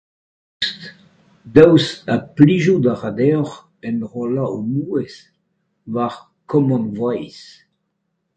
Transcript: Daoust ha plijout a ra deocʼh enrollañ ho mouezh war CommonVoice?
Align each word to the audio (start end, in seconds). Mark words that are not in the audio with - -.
Daoust 1.53 1.97
ha 2.09 2.15
plijout 2.35 2.83
a 2.93 2.93
ra 2.95 3.09
deocʼh 3.17 3.55
enrollañ 3.87 4.47
ho 4.51 4.57
mouezh 4.71 5.17
war 5.93 6.13
CommonVoice? 6.49 7.45